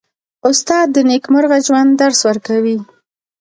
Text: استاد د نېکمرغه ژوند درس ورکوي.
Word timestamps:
استاد 0.49 0.87
د 0.95 0.97
نېکمرغه 1.09 1.57
ژوند 1.67 1.91
درس 2.01 2.19
ورکوي. 2.29 2.77